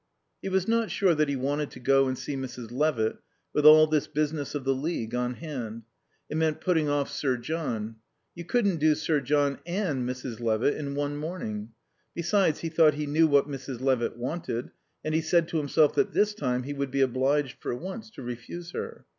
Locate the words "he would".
16.63-16.89